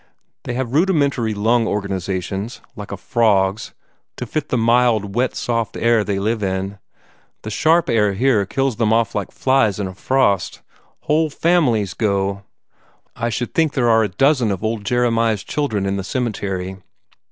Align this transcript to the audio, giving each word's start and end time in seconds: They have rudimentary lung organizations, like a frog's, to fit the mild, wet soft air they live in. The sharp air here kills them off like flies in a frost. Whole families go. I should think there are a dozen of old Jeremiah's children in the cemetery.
They 0.45 0.55
have 0.55 0.73
rudimentary 0.73 1.35
lung 1.35 1.67
organizations, 1.67 2.59
like 2.75 2.91
a 2.91 2.97
frog's, 2.97 3.75
to 4.17 4.25
fit 4.25 4.49
the 4.49 4.57
mild, 4.57 5.13
wet 5.13 5.35
soft 5.35 5.77
air 5.77 6.03
they 6.03 6.17
live 6.17 6.41
in. 6.41 6.79
The 7.43 7.51
sharp 7.51 7.87
air 7.87 8.13
here 8.13 8.47
kills 8.47 8.77
them 8.77 8.91
off 8.91 9.13
like 9.13 9.29
flies 9.31 9.79
in 9.79 9.85
a 9.85 9.93
frost. 9.93 10.63
Whole 11.01 11.29
families 11.29 11.93
go. 11.93 12.41
I 13.15 13.29
should 13.29 13.53
think 13.53 13.73
there 13.73 13.91
are 13.91 14.01
a 14.01 14.09
dozen 14.09 14.49
of 14.49 14.63
old 14.63 14.85
Jeremiah's 14.85 15.43
children 15.43 15.85
in 15.85 15.97
the 15.97 16.03
cemetery. 16.03 16.77